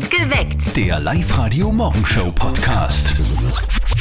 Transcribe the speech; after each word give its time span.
Geweckt. 0.00 0.74
Der 0.76 0.98
Live-Radio-Morgenshow-Podcast. 1.00 3.14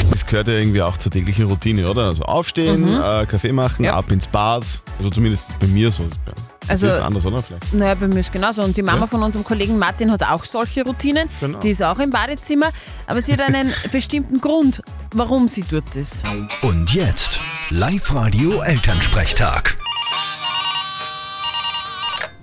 Das 0.10 0.26
gehört 0.26 0.48
ja 0.48 0.54
irgendwie 0.54 0.82
auch 0.82 0.96
zur 0.96 1.12
täglichen 1.12 1.48
Routine, 1.48 1.90
oder? 1.90 2.06
Also 2.06 2.24
aufstehen, 2.24 2.88
äh, 2.88 3.26
Kaffee 3.26 3.52
machen, 3.52 3.84
Ja. 3.84 3.96
ab 3.96 4.10
ins 4.10 4.26
Bad. 4.28 4.64
Also 5.00 5.10
zumindest 5.10 5.50
ist 5.50 5.60
bei 5.60 5.68
mir 5.68 5.92
so. 5.92 6.08
Also- 6.70 6.88
dir 6.88 6.94
ist 6.94 7.00
es 7.00 7.04
anders, 7.04 7.26
oder? 7.26 7.44
Vielleicht. 7.44 7.74
Naja, 7.74 7.96
bei 7.96 8.08
mir 8.08 8.22
ist 8.22 8.32
genauso. 8.32 8.62
Und 8.64 8.78
die 8.78 8.84
Mama 8.84 9.02
Ja. 9.02 9.08
von 9.08 9.22
unserem 9.22 9.44
Kollegen 9.44 9.78
Martin 9.78 10.10
hat 10.12 10.24
auch 10.24 10.46
solche 10.46 10.86
Routinen. 10.86 11.28
Genau. 11.42 11.60
Die 11.60 11.72
ist 11.72 11.84
auch 11.84 12.00
im 12.00 12.10
Badezimmer. 12.10 12.70
Aber 13.08 13.22
sie 13.22 13.34
hat 13.34 13.42
einen 13.42 13.74
bestimmten 13.92 14.40
Grund, 14.40 14.82
warum 15.14 15.50
sie 15.50 15.66
dort 15.70 15.94
ist. 15.98 16.24
Und 16.62 16.94
jetzt 16.94 17.42
Live-Radio-Elternsprechtag. 17.70 19.78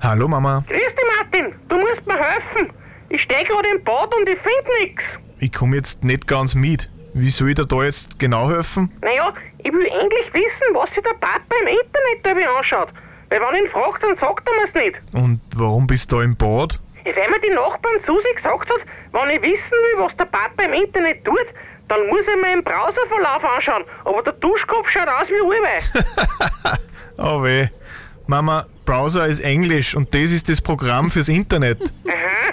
Hallo 0.02 0.28
Mama, 0.28 0.62
Grüß 0.68 0.76
dich, 0.76 0.86
Martin. 1.16 1.54
Du 1.68 1.76
musst 1.76 2.06
mir 2.06 2.14
helfen. 2.14 2.70
Ich 3.10 3.22
stehe 3.22 3.44
gerade 3.44 3.68
im 3.68 3.82
Bad 3.84 4.14
und 4.14 4.28
ich 4.28 4.38
finde 4.38 4.70
nichts. 4.82 5.02
ich 5.40 5.52
komme 5.52 5.76
jetzt 5.76 6.04
nicht 6.04 6.26
ganz 6.26 6.54
mit. 6.54 6.88
Wie 7.14 7.30
soll 7.30 7.48
ich 7.50 7.54
dir 7.54 7.64
da 7.64 7.82
jetzt 7.82 8.18
genau 8.18 8.48
helfen? 8.50 8.92
Naja, 9.00 9.32
ich 9.58 9.72
will 9.72 9.86
endlich 9.86 10.32
wissen, 10.34 10.74
was 10.74 10.90
sich 10.90 11.02
der 11.02 11.14
Papa 11.14 11.54
im 11.62 11.68
Internet 11.68 12.22
dabei 12.22 12.48
anschaut. 12.48 12.88
Weil 13.30 13.40
wenn 13.40 13.56
ich 13.56 13.62
ihn 13.64 13.70
frage, 13.70 13.98
dann 14.02 14.16
sagt 14.16 14.46
er 14.48 14.54
mir's 14.60 14.74
nicht. 14.74 14.96
Und 15.14 15.40
warum 15.56 15.86
bist 15.86 16.12
du 16.12 16.16
da 16.16 16.22
im 16.22 16.36
Bad? 16.36 16.78
Ja, 17.04 17.16
Weil 17.16 17.30
mir 17.30 17.40
die 17.40 17.54
Nachbarn 17.54 17.96
Susi 18.06 18.28
gesagt 18.34 18.68
hat, 18.70 18.80
wenn 19.12 19.30
ich 19.30 19.40
wissen 19.42 19.70
will, 19.70 20.04
was 20.04 20.16
der 20.16 20.26
Papa 20.26 20.62
im 20.64 20.72
Internet 20.74 21.24
tut, 21.24 21.46
dann 21.88 22.06
muss 22.08 22.20
ich 22.20 22.36
mir 22.42 22.52
im 22.52 22.62
Browserverlauf 22.62 23.42
anschauen. 23.42 23.84
Aber 24.04 24.22
der 24.22 24.34
Duschkopf 24.34 24.88
schaut 24.90 25.08
aus 25.08 25.28
wie 25.28 25.40
Urwei. 25.40 25.80
Oh 27.20 27.42
weh. 27.42 27.66
Mama, 28.28 28.66
Browser 28.84 29.26
ist 29.26 29.40
Englisch 29.40 29.96
und 29.96 30.14
das 30.14 30.30
ist 30.30 30.48
das 30.48 30.60
Programm 30.60 31.10
fürs 31.10 31.28
Internet. 31.28 31.92
Aha. 32.06 32.52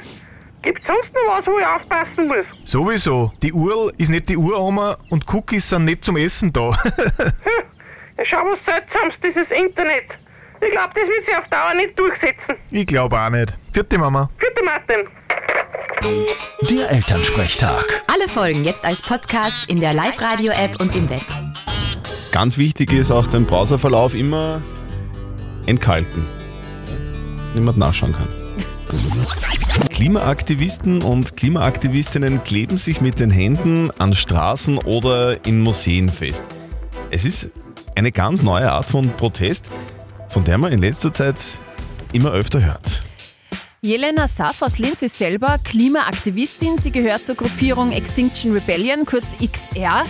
Gibt's 0.66 0.86
sonst 0.88 1.14
noch 1.14 1.38
was, 1.38 1.46
wo 1.46 1.60
ich 1.60 1.66
aufpassen 1.66 2.28
muss? 2.28 2.46
Sowieso. 2.64 3.32
Die 3.44 3.54
URL 3.54 3.92
ist 3.98 4.10
nicht 4.10 4.28
die 4.30 4.36
Uroma 4.36 4.98
und 5.12 5.32
Cookies 5.32 5.70
sind 5.70 5.86
nicht 5.86 6.04
zum 6.04 6.18
Essen 6.18 6.52
da. 6.52 6.76
Hm. 6.86 7.64
Ja, 8.18 8.24
schau 8.26 8.38
was 8.38 8.60
Seltsames, 8.66 9.16
dieses 9.24 9.52
Internet. 9.52 10.06
Ich 10.62 10.72
glaube, 10.72 10.94
das 10.96 11.04
wird 11.08 11.26
sich 11.26 11.36
auf 11.38 11.48
Dauer 11.50 11.74
nicht 11.76 12.00
durchsetzen. 12.00 12.56
ich 12.72 12.88
glaube 12.88 13.20
auch 13.20 13.30
nicht. 13.30 13.56
Vierte 13.74 13.98
Mama. 14.00 14.30
Vierte 14.38 14.64
Martin. 14.64 15.08
Der 16.70 16.92
Elternsprechtag. 16.92 18.04
Alle 18.12 18.30
Folgen 18.30 18.64
jetzt 18.64 18.86
als 18.86 19.02
Podcast 19.02 19.70
in 19.70 19.80
der 19.82 19.94
Live-Radio-App 19.94 20.80
und 20.80 20.96
im 20.96 21.10
Web. 21.10 21.22
Ganz 22.32 22.58
wichtig 22.58 22.94
ist 22.94 23.12
auch 23.12 23.28
den 23.28 23.46
Browserverlauf 23.46 24.16
immer 24.16 24.62
entkalten. 25.66 26.26
Niemand 27.54 27.78
nachschauen 27.78 28.14
kann. 28.14 28.28
Klimaaktivisten 29.90 31.02
und 31.02 31.36
Klimaaktivistinnen 31.38 32.44
kleben 32.44 32.78
sich 32.78 33.02
mit 33.02 33.20
den 33.20 33.30
Händen 33.30 33.92
an 34.00 34.14
Straßen 34.14 34.78
oder 34.78 35.46
in 35.46 35.62
Museen 35.62 36.10
fest. 36.10 36.44
Es 37.12 37.26
ist 37.26 37.50
eine 37.96 38.12
ganz 38.12 38.44
neue 38.44 38.72
Art 38.72 38.86
von 38.86 39.10
Protest, 39.16 39.70
von 40.30 40.44
der 40.44 40.58
man 40.58 40.72
in 40.72 40.80
letzter 40.80 41.14
Zeit 41.14 41.60
immer 42.14 42.32
öfter 42.32 42.64
hört. 42.64 43.04
Jelena 43.82 44.28
Saf 44.28 44.62
aus 44.62 44.80
Linz 44.80 45.02
ist 45.02 45.18
selber 45.18 45.60
Klimaaktivistin. 45.64 46.78
Sie 46.78 46.92
gehört 46.92 47.26
zur 47.26 47.36
Gruppierung 47.36 47.92
Extinction 47.92 48.52
Rebellion, 48.54 49.06
kurz 49.06 49.36
XR. 49.38 50.06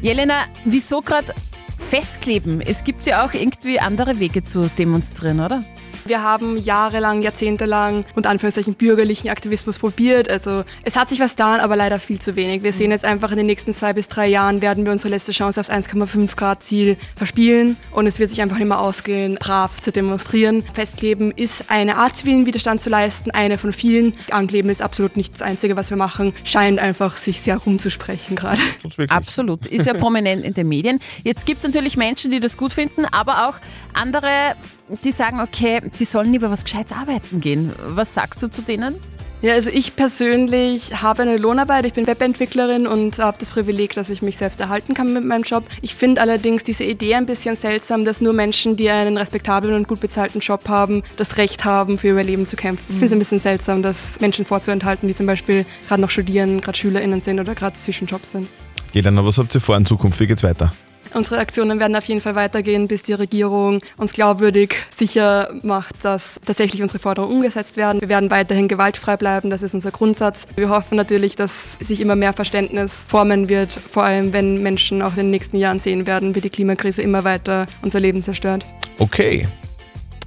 Jelena, 0.00 0.46
wieso 0.64 1.00
gerade 1.02 1.32
festkleben? 1.78 2.60
Es 2.60 2.82
gibt 2.84 3.06
ja 3.06 3.24
auch 3.24 3.32
irgendwie 3.32 3.78
andere 3.78 4.18
Wege 4.18 4.42
zu 4.42 4.68
demonstrieren, 4.68 5.40
oder? 5.40 5.62
Wir 6.04 6.22
haben 6.22 6.56
jahrelang, 6.56 7.22
jahrzehntelang 7.22 8.04
und 8.14 8.26
Anführungszeichen 8.26 8.74
bürgerlichen 8.74 9.30
Aktivismus 9.30 9.78
probiert. 9.78 10.28
Also 10.28 10.64
es 10.82 10.96
hat 10.96 11.10
sich 11.10 11.20
was 11.20 11.32
getan, 11.32 11.60
aber 11.60 11.76
leider 11.76 11.98
viel 11.98 12.20
zu 12.20 12.36
wenig. 12.36 12.62
Wir 12.62 12.72
sehen 12.72 12.90
jetzt 12.90 13.04
einfach 13.04 13.30
in 13.30 13.36
den 13.36 13.46
nächsten 13.46 13.74
zwei 13.74 13.92
bis 13.92 14.08
drei 14.08 14.26
Jahren 14.26 14.62
werden 14.62 14.84
wir 14.84 14.92
unsere 14.92 15.10
letzte 15.10 15.32
Chance 15.32 15.60
aufs 15.60 15.70
1,5 15.70 16.36
Grad 16.36 16.62
Ziel 16.62 16.96
verspielen 17.16 17.76
und 17.92 18.06
es 18.06 18.18
wird 18.18 18.30
sich 18.30 18.42
einfach 18.42 18.58
nicht 18.58 18.68
mehr 18.68 18.80
ausgehen, 18.80 19.36
brav 19.36 19.80
zu 19.80 19.92
demonstrieren. 19.92 20.64
Festkleben 20.72 21.30
ist 21.30 21.64
eine 21.68 21.96
Art 21.96 22.16
zivilen 22.16 22.46
Widerstand 22.46 22.80
zu 22.80 22.90
leisten, 22.90 23.30
eine 23.30 23.58
von 23.58 23.72
vielen. 23.72 24.14
Ankleben 24.30 24.70
ist 24.70 24.82
absolut 24.82 25.16
nicht 25.16 25.34
das 25.34 25.42
Einzige, 25.42 25.76
was 25.76 25.90
wir 25.90 25.96
machen. 25.96 26.32
Scheint 26.44 26.78
einfach 26.78 27.16
sich 27.16 27.40
sehr 27.40 27.56
rumzusprechen 27.58 28.36
gerade. 28.36 28.60
Absolut. 29.08 29.66
Ist 29.66 29.86
ja 29.86 29.94
prominent 29.94 30.44
in 30.44 30.54
den 30.54 30.68
Medien. 30.68 31.00
Jetzt 31.24 31.46
gibt 31.46 31.58
es 31.58 31.64
natürlich 31.64 31.96
Menschen, 31.96 32.30
die 32.30 32.40
das 32.40 32.56
gut 32.56 32.72
finden, 32.72 33.04
aber 33.06 33.48
auch 33.48 33.54
andere, 33.94 34.56
die 35.04 35.12
sagen, 35.12 35.40
okay, 35.40 35.80
die 35.98 36.04
sollen 36.04 36.32
lieber 36.32 36.50
was 36.50 36.64
Gescheites 36.64 36.96
arbeiten 36.96 37.40
gehen. 37.40 37.72
Was 37.88 38.14
sagst 38.14 38.42
du 38.42 38.48
zu 38.48 38.62
denen? 38.62 38.96
Ja, 39.42 39.54
also 39.54 39.70
ich 39.70 39.96
persönlich 39.96 41.02
habe 41.02 41.22
eine 41.22 41.36
Lohnarbeit. 41.36 41.84
Ich 41.84 41.94
bin 41.94 42.06
Webentwicklerin 42.06 42.86
und 42.86 43.18
habe 43.18 43.38
das 43.40 43.50
Privileg, 43.50 43.92
dass 43.94 44.08
ich 44.08 44.22
mich 44.22 44.36
selbst 44.36 44.60
erhalten 44.60 44.94
kann 44.94 45.12
mit 45.12 45.24
meinem 45.24 45.42
Job. 45.42 45.64
Ich 45.80 45.96
finde 45.96 46.20
allerdings 46.20 46.62
diese 46.62 46.84
Idee 46.84 47.16
ein 47.16 47.26
bisschen 47.26 47.56
seltsam, 47.56 48.04
dass 48.04 48.20
nur 48.20 48.34
Menschen, 48.34 48.76
die 48.76 48.88
einen 48.88 49.16
respektablen 49.16 49.74
und 49.74 49.88
gut 49.88 49.98
bezahlten 49.98 50.38
Job 50.38 50.68
haben, 50.68 51.02
das 51.16 51.38
Recht 51.38 51.64
haben, 51.64 51.98
für 51.98 52.06
ihr 52.06 52.12
Überleben 52.12 52.46
zu 52.46 52.54
kämpfen. 52.54 52.84
Ich 52.88 52.94
finde 52.94 53.06
es 53.06 53.12
ein 53.12 53.18
bisschen 53.18 53.40
seltsam, 53.40 53.82
das 53.82 54.20
Menschen 54.20 54.44
vorzuenthalten, 54.44 55.08
die 55.08 55.14
zum 55.14 55.26
Beispiel 55.26 55.66
gerade 55.88 56.00
noch 56.00 56.10
studieren, 56.10 56.60
gerade 56.60 56.78
SchülerInnen 56.78 57.20
sind 57.22 57.40
oder 57.40 57.56
gerade 57.56 57.76
zwischen 57.76 58.06
Jobs 58.06 58.30
sind. 58.30 58.46
Jelena, 58.92 59.24
was 59.24 59.38
habt 59.38 59.52
ihr 59.56 59.60
vor 59.60 59.76
in 59.76 59.84
Zukunft? 59.84 60.20
Wie 60.20 60.28
geht's 60.28 60.44
weiter? 60.44 60.72
Unsere 61.14 61.38
Aktionen 61.38 61.78
werden 61.78 61.94
auf 61.96 62.04
jeden 62.04 62.20
Fall 62.20 62.34
weitergehen, 62.34 62.88
bis 62.88 63.02
die 63.02 63.12
Regierung 63.12 63.80
uns 63.96 64.12
glaubwürdig 64.12 64.74
sicher 64.94 65.50
macht, 65.62 65.94
dass 66.02 66.40
tatsächlich 66.44 66.82
unsere 66.82 66.98
Forderungen 66.98 67.36
umgesetzt 67.36 67.76
werden. 67.76 68.00
Wir 68.00 68.08
werden 68.08 68.30
weiterhin 68.30 68.68
gewaltfrei 68.68 69.16
bleiben, 69.16 69.50
das 69.50 69.62
ist 69.62 69.74
unser 69.74 69.90
Grundsatz. 69.90 70.46
Wir 70.56 70.68
hoffen 70.70 70.96
natürlich, 70.96 71.36
dass 71.36 71.74
sich 71.80 72.00
immer 72.00 72.16
mehr 72.16 72.32
Verständnis 72.32 73.04
formen 73.06 73.48
wird, 73.48 73.72
vor 73.72 74.04
allem 74.04 74.32
wenn 74.32 74.62
Menschen 74.62 75.02
auch 75.02 75.10
in 75.10 75.16
den 75.16 75.30
nächsten 75.30 75.58
Jahren 75.58 75.78
sehen 75.78 76.06
werden, 76.06 76.34
wie 76.34 76.40
die 76.40 76.50
Klimakrise 76.50 77.02
immer 77.02 77.24
weiter 77.24 77.66
unser 77.82 78.00
Leben 78.00 78.22
zerstört. 78.22 78.64
Okay. 78.98 79.46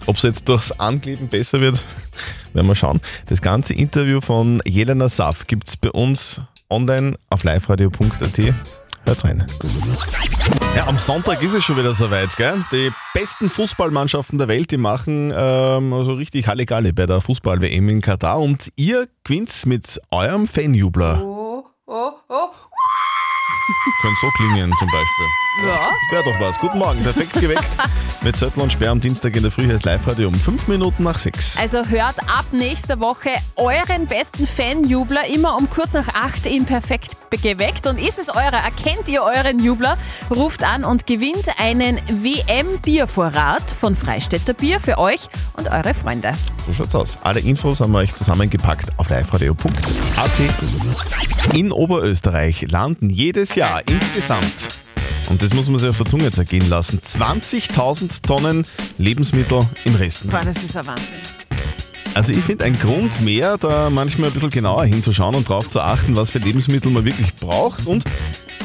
Ob 0.08 0.18
es 0.18 0.24
jetzt 0.24 0.48
durchs 0.50 0.72
Ankleben 0.74 1.30
besser 1.30 1.62
wird, 1.62 1.84
werden 2.54 2.68
wir 2.68 2.76
schauen. 2.76 3.02
Das 3.28 3.42
ganze 3.42 3.74
Interview 3.74 4.22
von 4.22 4.60
Jelena 4.66 5.10
Saf 5.10 5.48
gibt 5.48 5.68
es 5.68 5.78
bei 5.78 5.90
uns 5.90 6.42
online 6.70 7.16
auf 7.30 7.44
liveradio.at. 7.44 8.54
Hört 9.06 9.24
rein. 9.24 9.46
Ja, 10.76 10.88
am 10.88 10.98
Sonntag 10.98 11.42
ist 11.42 11.54
es 11.54 11.64
schon 11.64 11.78
wieder 11.78 11.96
soweit, 11.96 12.36
gell? 12.36 12.66
Die 12.70 12.92
besten 13.14 13.48
Fußballmannschaften 13.48 14.38
der 14.38 14.50
Welt, 14.50 14.72
die 14.72 14.78
machen 14.78 15.32
ähm, 15.34 16.04
so 16.04 16.16
richtig 16.16 16.50
Halligalli 16.50 16.92
bei 16.92 17.06
der 17.06 17.22
Fußball-WM 17.22 17.88
in 17.88 18.02
Katar 18.02 18.42
und 18.42 18.74
ihr 18.76 19.08
gewinnt 19.24 19.66
mit 19.68 20.02
eurem 20.12 20.48
Fanjubler. 20.48 21.22
Oh, 21.24 21.64
oh, 21.86 22.12
oh. 22.28 22.50
Könnte 24.02 24.18
so 24.22 24.30
klingen 24.32 24.72
zum 24.78 24.88
Beispiel. 24.88 25.26
Ja. 25.66 25.90
Wäre 26.12 26.24
doch 26.24 26.40
was. 26.40 26.60
Guten 26.60 26.78
Morgen, 26.78 27.02
perfekt 27.02 27.34
geweckt. 27.34 27.70
Mit 28.22 28.38
Zettel 28.38 28.62
und 28.62 28.72
Sperr 28.72 28.92
am 28.92 29.00
Dienstag 29.00 29.36
in 29.36 29.44
der 29.44 29.52
Früh 29.52 29.68
heißt 29.68 29.86
Live-Radio 29.86 30.28
um 30.28 30.34
5 30.34 30.68
Minuten 30.68 31.04
nach 31.04 31.18
6. 31.18 31.58
Also 31.58 31.86
hört 31.86 32.20
ab 32.22 32.46
nächster 32.52 33.00
Woche 33.00 33.30
euren 33.56 34.06
besten 34.08 34.46
Fanjubler 34.46 35.28
immer 35.28 35.56
um 35.56 35.70
kurz 35.70 35.94
nach 35.94 36.10
8 36.10 36.46
in 36.48 36.66
Perfekt 36.66 37.16
geweckt. 37.42 37.88
Und 37.88 38.00
ist 38.00 38.20
es 38.20 38.30
eurer, 38.30 38.64
erkennt 38.64 39.10
ihr 39.10 39.24
euren 39.24 39.60
Jubler, 39.60 39.98
ruft 40.30 40.64
an 40.64 40.84
und 40.84 41.08
gewinnt 41.08 41.50
einen 41.60 41.98
WM-Biervorrat 42.08 43.72
von 43.72 43.96
Freistädter 43.96 44.54
Bier 44.54 44.80
für 44.80 44.98
euch 44.98 45.28
und 45.58 45.70
eure 45.72 45.94
Freunde. 45.94 46.34
So 46.66 46.74
schaut's 46.74 46.96
aus. 46.96 47.18
Alle 47.24 47.40
Infos 47.40 47.80
haben 47.80 47.94
wir 47.94 48.00
euch 48.00 48.14
zusammengepackt 48.14 48.98
auf 48.98 49.10
liveradio.at. 49.10 50.40
In 51.54 51.72
Oberösterreich 51.72 52.70
landen 52.72 53.10
jedes 53.10 53.55
Jahr 53.56 53.82
insgesamt, 53.88 54.70
und 55.30 55.42
das 55.42 55.54
muss 55.54 55.68
man 55.68 55.80
sich 55.80 55.90
auf 55.90 55.98
der 55.98 56.06
Zunge 56.06 56.32
zergehen 56.32 56.70
lassen, 56.70 57.00
20.000 57.00 58.22
Tonnen 58.26 58.66
Lebensmittel 58.98 59.66
im 59.86 59.96
Resten. 59.96 60.30
Boah, 60.30 60.42
das 60.42 60.64
ist 60.64 60.76
ein 60.76 60.86
Wahnsinn. 60.86 61.16
Also 62.14 62.32
ich 62.32 62.40
finde 62.40 62.64
ein 62.64 62.78
Grund 62.80 63.22
mehr, 63.22 63.58
da 63.58 63.90
manchmal 63.90 64.30
ein 64.30 64.34
bisschen 64.34 64.50
genauer 64.50 64.86
hinzuschauen 64.86 65.36
und 65.36 65.50
darauf 65.50 65.70
zu 65.70 65.82
achten, 65.82 66.16
was 66.16 66.32
für 66.32 66.40
Lebensmittel 66.40 66.92
man 66.92 67.04
wirklich 67.04 67.34
braucht 67.36 67.86
und 67.86 68.04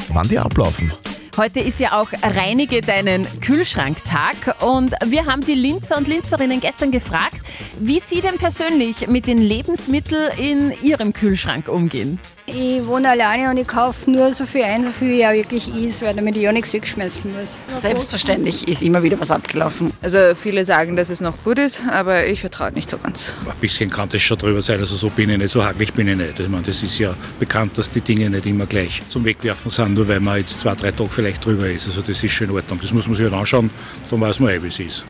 wann 0.09 0.27
die 0.27 0.39
ablaufen. 0.39 0.91
Heute 1.37 1.61
ist 1.61 1.79
ja 1.79 1.93
auch 1.93 2.09
Reinige 2.21 2.81
deinen 2.81 3.25
Kühlschrank-Tag 3.39 4.61
und 4.61 4.93
wir 5.05 5.27
haben 5.27 5.45
die 5.45 5.53
Linzer 5.53 5.97
und 5.97 6.09
Linzerinnen 6.09 6.59
gestern 6.59 6.91
gefragt, 6.91 7.41
wie 7.79 7.99
sie 7.99 8.19
denn 8.19 8.37
persönlich 8.37 9.07
mit 9.07 9.27
den 9.27 9.37
Lebensmitteln 9.37 10.29
in 10.37 10.73
ihrem 10.83 11.13
Kühlschrank 11.13 11.69
umgehen. 11.69 12.19
Ich 12.47 12.85
wohne 12.85 13.09
alleine 13.09 13.49
und 13.49 13.57
ich 13.57 13.67
kaufe 13.67 14.11
nur 14.11 14.33
so 14.33 14.45
viel 14.45 14.63
ein, 14.63 14.83
so 14.83 14.89
viel 14.89 15.11
ich 15.11 15.25
auch 15.25 15.31
wirklich 15.31 15.73
is, 15.73 16.01
weil 16.01 16.13
damit 16.13 16.35
ich 16.35 16.41
ja 16.41 16.51
nichts 16.51 16.73
wegschmeißen 16.73 17.31
muss. 17.31 17.61
Selbstverständlich 17.81 18.67
ist 18.67 18.81
immer 18.81 19.01
wieder 19.03 19.17
was 19.19 19.31
abgelaufen. 19.31 19.93
Also 20.01 20.17
viele 20.35 20.65
sagen, 20.65 20.97
dass 20.97 21.09
es 21.09 21.21
noch 21.21 21.41
gut 21.45 21.59
ist, 21.59 21.81
aber 21.89 22.25
ich 22.25 22.41
vertraue 22.41 22.73
nicht 22.73 22.89
so 22.89 22.97
ganz. 22.97 23.35
Ein 23.45 23.53
bisschen 23.61 23.89
kann 23.89 24.09
das 24.09 24.21
schon 24.21 24.37
drüber 24.37 24.61
sein, 24.61 24.79
also 24.79 24.97
so 24.97 25.09
bin 25.09 25.29
ich 25.29 25.37
nicht, 25.37 25.51
so 25.51 25.63
hakelig 25.63 25.93
bin 25.93 26.09
ich 26.09 26.17
nicht. 26.17 26.39
Ich 26.39 26.49
meine, 26.49 26.63
das 26.63 26.83
ist 26.83 26.97
ja 26.99 27.15
bekannt, 27.39 27.77
dass 27.77 27.89
die 27.89 28.01
Dinge 28.01 28.29
nicht 28.29 28.45
immer 28.45 28.65
gleich 28.65 29.01
zum 29.07 29.23
Wegwerfen 29.23 29.71
sind, 29.71 29.93
nur 29.93 30.07
weil 30.09 30.19
man 30.19 30.37
jetzt 30.39 30.59
zwei, 30.59 30.75
drei 30.75 30.91
Tage 30.91 31.09
vielleicht 31.21 31.45
drüber 31.45 31.69
ist. 31.69 31.85
Also 31.87 32.01
das 32.01 32.23
ist 32.23 32.31
schon 32.31 32.49
in 32.49 32.55
Ordnung. 32.55 32.79
Das 32.81 32.91
muss 32.91 33.05
man 33.05 33.15
sich 33.15 33.23
halt 33.23 33.33
anschauen, 33.33 33.69
dann 34.09 34.21
weiß 34.21 34.39
man 34.39 34.49
eh, 34.49 34.63
wie 34.63 34.67
es 34.67 34.79
ist. 34.79 35.05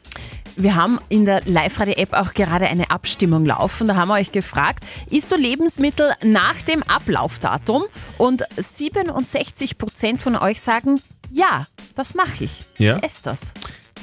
Wir 0.57 0.75
haben 0.75 0.99
in 1.07 1.23
der 1.23 1.41
Live-Radio-App 1.45 2.13
auch 2.13 2.33
gerade 2.33 2.67
eine 2.67 2.91
Abstimmung 2.91 3.45
laufen. 3.45 3.87
Da 3.87 3.95
haben 3.95 4.09
wir 4.09 4.15
euch 4.15 4.33
gefragt, 4.33 4.83
isst 5.09 5.31
du 5.31 5.37
Lebensmittel 5.37 6.11
nach 6.23 6.61
dem 6.61 6.83
Ablaufdatum? 6.83 7.83
Und 8.17 8.43
67 8.57 9.77
Prozent 9.77 10.21
von 10.21 10.35
euch 10.35 10.59
sagen, 10.59 11.01
ja, 11.31 11.67
das 11.95 12.15
mache 12.15 12.43
ich. 12.43 12.65
Ja. 12.77 12.97
Ich 12.97 13.03
esse 13.03 13.23
das. 13.23 13.53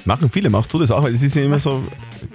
Machen 0.06 0.31
viele, 0.31 0.49
machst 0.49 0.72
du 0.72 0.78
das 0.78 0.90
auch? 0.90 1.02
Weil 1.02 1.14
es 1.14 1.22
ist 1.22 1.34
ja 1.34 1.43
immer 1.43 1.58
so, 1.58 1.84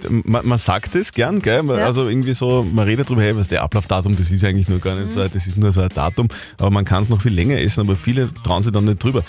man, 0.09 0.45
man 0.47 0.57
sagt 0.57 0.95
es 0.95 1.11
gern, 1.11 1.39
gell? 1.41 1.63
Man- 1.63 1.77
Ja. 1.79 1.85
Also 1.85 2.07
irgendwie 2.07 2.33
so, 2.33 2.63
man 2.63 2.85
redet 2.85 3.09
drüber, 3.09 3.21
hey, 3.21 3.35
was 3.35 3.47
der 3.47 3.63
Ablaufdatum, 3.63 4.15
das 4.15 4.31
ist 4.31 4.43
eigentlich 4.43 4.67
nur 4.67 4.79
gar 4.79 4.95
nicht 4.95 5.11
so, 5.11 5.19
Mhm. 5.19 5.29
das 5.33 5.47
ist 5.47 5.57
nur 5.57 5.71
so 5.73 5.81
ein 5.81 5.89
Datum, 5.93 6.27
aber 6.57 6.69
man 6.71 6.85
kann 6.85 7.01
es 7.01 7.09
noch 7.09 7.21
viel 7.21 7.33
länger 7.33 7.57
essen, 7.59 7.81
aber 7.81 7.95
viele 7.95 8.29
trauen 8.43 8.63
sich 8.63 8.71
dann 8.71 8.85
nicht 8.85 9.03
drüber. 9.03 9.23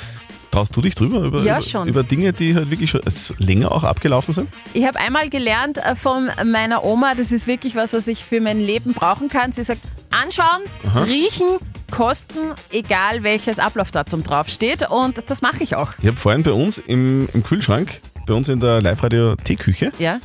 Traust 0.50 0.76
du 0.76 0.82
dich 0.82 0.94
drüber? 0.94 1.20
Über, 1.22 1.42
Ja, 1.42 1.54
über, 1.56 1.62
schon. 1.62 1.88
über 1.88 2.04
Dinge, 2.04 2.32
die 2.32 2.54
halt 2.54 2.70
wirklich 2.70 2.88
schon 2.90 3.00
länger 3.38 3.72
auch 3.72 3.82
abgelaufen 3.82 4.32
sind? 4.34 4.48
Ich 4.72 4.86
habe 4.86 5.00
einmal 5.00 5.28
gelernt 5.28 5.78
äh, 5.78 5.96
von 5.96 6.30
meiner 6.46 6.84
Oma, 6.84 7.14
das 7.16 7.32
ist 7.32 7.48
wirklich 7.48 7.74
was, 7.74 7.92
was 7.92 8.06
ich 8.06 8.24
für 8.24 8.40
mein 8.40 8.60
Leben 8.60 8.92
brauchen 8.92 9.28
kann. 9.28 9.50
Sie 9.50 9.64
sagt, 9.64 9.80
anschauen, 10.12 10.62
Aha. 10.86 11.02
riechen, 11.02 11.46
kosten, 11.90 12.52
egal 12.70 13.24
welches 13.24 13.58
Ablaufdatum 13.58 14.22
draufsteht. 14.22 14.88
Und 14.88 15.28
das 15.28 15.42
mache 15.42 15.60
ich 15.64 15.74
auch. 15.74 15.90
Ich 16.00 16.06
habe 16.06 16.16
vorhin 16.16 16.44
bei 16.44 16.52
uns 16.52 16.78
im, 16.78 17.28
im 17.34 17.42
Kühlschrank, 17.42 18.00
bei 18.26 18.34
uns 18.34 18.48
in 18.48 18.60
der 18.60 18.80
Live-Radio-Teeküche, 18.80 19.90
Ja, 19.98 20.20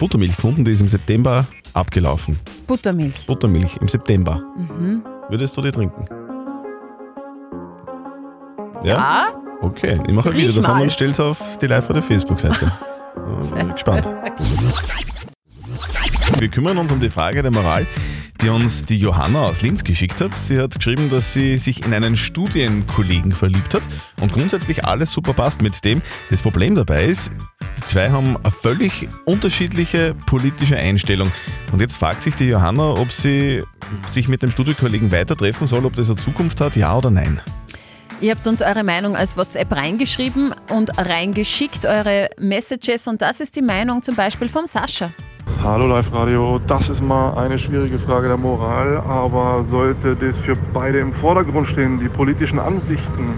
Buttermilch 0.00 0.34
gefunden, 0.34 0.64
die 0.64 0.72
ist 0.72 0.80
im 0.80 0.88
September 0.88 1.46
abgelaufen. 1.74 2.38
Buttermilch. 2.66 3.26
Buttermilch 3.26 3.76
im 3.82 3.86
September. 3.86 4.42
Mhm. 4.56 5.02
Würdest 5.28 5.54
du 5.56 5.62
die 5.62 5.70
trinken? 5.70 6.04
Ja. 8.82 9.26
Okay, 9.60 10.00
ich 10.06 10.14
mache 10.14 10.30
ein 10.30 10.36
Riech 10.36 10.48
Video 10.48 10.62
davon 10.62 10.78
mal. 10.78 10.82
und 10.84 10.92
stelle 10.92 11.10
es 11.10 11.20
auf 11.20 11.58
die 11.58 11.66
Live-Radio-Facebook-Seite. 11.66 12.72
Da 13.14 13.20
bin 13.56 13.68
ich 13.68 13.74
gespannt. 13.74 14.08
Wir 16.38 16.48
kümmern 16.48 16.78
uns 16.78 16.90
um 16.90 16.98
die 16.98 17.10
Frage 17.10 17.42
der 17.42 17.50
Moral, 17.50 17.86
die 18.42 18.48
uns 18.48 18.86
die 18.86 18.98
Johanna 18.98 19.42
aus 19.42 19.60
Linz 19.60 19.84
geschickt 19.84 20.20
hat. 20.20 20.34
Sie 20.34 20.58
hat 20.58 20.74
geschrieben, 20.74 21.10
dass 21.10 21.34
sie 21.34 21.58
sich 21.58 21.84
in 21.84 21.92
einen 21.92 22.16
Studienkollegen 22.16 23.32
verliebt 23.32 23.74
hat 23.74 23.82
und 24.20 24.32
grundsätzlich 24.32 24.84
alles 24.84 25.12
super 25.12 25.34
passt 25.34 25.60
mit 25.60 25.84
dem. 25.84 26.00
Das 26.30 26.42
Problem 26.42 26.74
dabei 26.74 27.04
ist, 27.04 27.30
die 27.76 27.86
zwei 27.86 28.10
haben 28.10 28.36
eine 28.38 28.50
völlig 28.50 29.08
unterschiedliche 29.26 30.14
politische 30.26 30.76
Einstellung. 30.76 31.30
Und 31.72 31.80
jetzt 31.80 31.96
fragt 31.96 32.22
sich 32.22 32.34
die 32.34 32.46
Johanna, 32.46 32.92
ob 32.94 33.12
sie 33.12 33.62
sich 34.08 34.28
mit 34.28 34.42
dem 34.42 34.50
Studienkollegen 34.50 35.12
weiter 35.12 35.36
treffen 35.36 35.66
soll, 35.66 35.84
ob 35.84 35.94
das 35.96 36.08
eine 36.08 36.16
Zukunft 36.16 36.60
hat, 36.60 36.76
ja 36.76 36.96
oder 36.96 37.10
nein. 37.10 37.40
Ihr 38.22 38.34
habt 38.34 38.46
uns 38.46 38.62
eure 38.62 38.84
Meinung 38.84 39.16
als 39.16 39.36
WhatsApp 39.36 39.72
reingeschrieben 39.72 40.54
und 40.68 40.96
reingeschickt, 40.98 41.84
eure 41.86 42.28
Messages. 42.38 43.06
Und 43.06 43.22
das 43.22 43.40
ist 43.40 43.56
die 43.56 43.62
Meinung 43.62 44.02
zum 44.02 44.14
Beispiel 44.14 44.48
vom 44.48 44.66
Sascha. 44.66 45.10
Hallo 45.62 45.86
Live 45.86 46.10
Radio, 46.14 46.58
das 46.66 46.88
ist 46.88 47.02
mal 47.02 47.34
eine 47.34 47.58
schwierige 47.58 47.98
Frage 47.98 48.28
der 48.28 48.38
Moral, 48.38 48.96
aber 48.96 49.62
sollte 49.62 50.16
das 50.16 50.38
für 50.38 50.56
beide 50.56 51.00
im 51.00 51.12
Vordergrund 51.12 51.66
stehen, 51.66 52.00
die 52.00 52.08
politischen 52.08 52.58
Ansichten, 52.58 53.34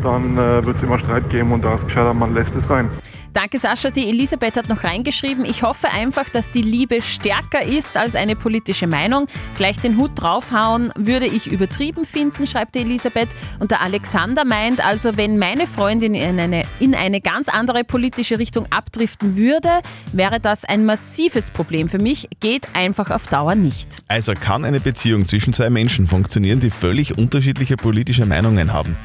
dann 0.00 0.38
äh, 0.38 0.64
wird 0.64 0.76
es 0.76 0.82
immer 0.84 0.96
Streit 0.96 1.28
geben 1.30 1.50
und 1.50 1.64
da 1.64 1.74
ist 1.74 1.86
gescheiter, 1.86 2.14
man 2.14 2.34
lässt 2.34 2.54
es 2.54 2.68
sein. 2.68 2.88
Danke, 3.34 3.58
Sascha. 3.58 3.90
Die 3.90 4.08
Elisabeth 4.08 4.56
hat 4.56 4.68
noch 4.68 4.84
reingeschrieben. 4.84 5.44
Ich 5.44 5.64
hoffe 5.64 5.90
einfach, 5.90 6.28
dass 6.28 6.52
die 6.52 6.62
Liebe 6.62 7.02
stärker 7.02 7.62
ist 7.62 7.96
als 7.96 8.14
eine 8.14 8.36
politische 8.36 8.86
Meinung. 8.86 9.26
Gleich 9.56 9.80
den 9.80 9.98
Hut 9.98 10.12
draufhauen 10.14 10.92
würde 10.96 11.26
ich 11.26 11.50
übertrieben 11.50 12.06
finden, 12.06 12.46
schreibt 12.46 12.76
die 12.76 12.78
Elisabeth. 12.78 13.30
Und 13.58 13.72
der 13.72 13.80
Alexander 13.80 14.44
meint 14.44 14.86
also, 14.86 15.16
wenn 15.16 15.36
meine 15.36 15.66
Freundin 15.66 16.14
in 16.14 16.38
eine, 16.38 16.64
in 16.78 16.94
eine 16.94 17.20
ganz 17.20 17.48
andere 17.48 17.82
politische 17.82 18.38
Richtung 18.38 18.66
abdriften 18.70 19.36
würde, 19.36 19.80
wäre 20.12 20.38
das 20.38 20.64
ein 20.64 20.86
massives 20.86 21.50
Problem 21.50 21.88
für 21.88 21.98
mich. 21.98 22.28
Geht 22.38 22.68
einfach 22.72 23.10
auf 23.10 23.26
Dauer 23.26 23.56
nicht. 23.56 23.98
Also 24.06 24.34
kann 24.34 24.64
eine 24.64 24.78
Beziehung 24.78 25.26
zwischen 25.26 25.52
zwei 25.52 25.70
Menschen 25.70 26.06
funktionieren, 26.06 26.60
die 26.60 26.70
völlig 26.70 27.18
unterschiedliche 27.18 27.76
politische 27.76 28.26
Meinungen 28.26 28.72
haben? 28.72 28.96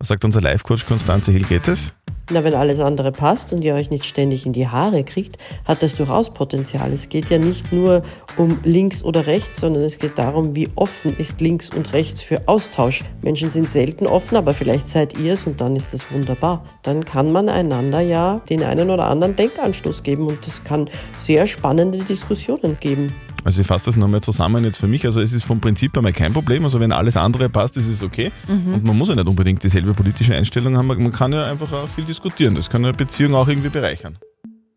Was 0.00 0.08
sagt 0.08 0.24
unser 0.24 0.40
Live-Coach 0.40 0.84
Konstanze 0.84 1.30
Hill, 1.30 1.44
geht 1.44 1.68
es? 1.68 1.92
Na, 2.30 2.44
wenn 2.44 2.52
alles 2.52 2.78
andere 2.78 3.10
passt 3.10 3.54
und 3.54 3.64
ihr 3.64 3.74
euch 3.74 3.90
nicht 3.90 4.04
ständig 4.04 4.44
in 4.44 4.52
die 4.52 4.68
Haare 4.68 5.02
kriegt, 5.02 5.38
hat 5.64 5.82
das 5.82 5.94
durchaus 5.94 6.28
Potenzial. 6.28 6.92
Es 6.92 7.08
geht 7.08 7.30
ja 7.30 7.38
nicht 7.38 7.72
nur 7.72 8.02
um 8.36 8.58
links 8.64 9.02
oder 9.02 9.26
rechts, 9.26 9.60
sondern 9.60 9.82
es 9.82 9.98
geht 9.98 10.18
darum, 10.18 10.54
wie 10.54 10.68
offen 10.74 11.16
ist 11.16 11.40
links 11.40 11.70
und 11.70 11.94
rechts 11.94 12.20
für 12.20 12.46
Austausch. 12.46 13.02
Menschen 13.22 13.50
sind 13.50 13.70
selten 13.70 14.06
offen, 14.06 14.36
aber 14.36 14.52
vielleicht 14.52 14.88
seid 14.88 15.18
ihr 15.18 15.32
es 15.32 15.46
und 15.46 15.62
dann 15.62 15.74
ist 15.74 15.94
das 15.94 16.12
wunderbar. 16.12 16.66
Dann 16.82 17.06
kann 17.06 17.32
man 17.32 17.48
einander 17.48 18.00
ja 18.00 18.40
den 18.50 18.62
einen 18.62 18.90
oder 18.90 19.06
anderen 19.06 19.34
Denkanstoß 19.34 20.02
geben 20.02 20.26
und 20.26 20.46
das 20.46 20.62
kann 20.64 20.90
sehr 21.22 21.46
spannende 21.46 21.98
Diskussionen 21.98 22.76
geben. 22.78 23.14
Also 23.44 23.60
ich 23.60 23.66
fasse 23.66 23.86
das 23.86 23.96
nochmal 23.96 24.20
zusammen 24.20 24.64
jetzt 24.64 24.78
für 24.78 24.88
mich. 24.88 25.04
Also 25.06 25.20
es 25.20 25.32
ist 25.32 25.44
vom 25.44 25.60
Prinzip 25.60 25.96
einmal 25.96 26.12
kein 26.12 26.32
Problem. 26.32 26.64
Also 26.64 26.80
wenn 26.80 26.92
alles 26.92 27.16
andere 27.16 27.48
passt, 27.48 27.76
ist 27.76 27.86
es 27.86 28.02
okay. 28.02 28.32
Mhm. 28.46 28.74
Und 28.74 28.84
man 28.84 28.96
muss 28.96 29.08
ja 29.08 29.14
nicht 29.14 29.26
unbedingt 29.26 29.62
dieselbe 29.62 29.94
politische 29.94 30.34
Einstellung 30.34 30.76
haben. 30.76 30.86
Man 30.86 31.12
kann 31.12 31.32
ja 31.32 31.42
einfach 31.44 31.72
auch 31.72 31.88
viel 31.88 32.04
diskutieren. 32.04 32.54
Das 32.54 32.68
kann 32.68 32.84
eine 32.84 32.92
Beziehung 32.92 33.34
auch 33.34 33.48
irgendwie 33.48 33.70
bereichern. 33.70 34.18